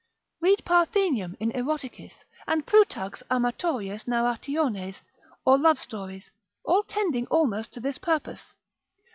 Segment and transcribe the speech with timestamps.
[0.41, 5.01] Read Parthenium in Eroticis, and Plutarch's amatorias narrationes,
[5.45, 6.31] or love stories,
[6.65, 8.55] all tending almost to this purpose.